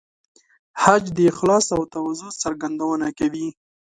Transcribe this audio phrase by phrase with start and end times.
[0.83, 3.47] حج د اخلاص او تواضع څرګندونه کوي.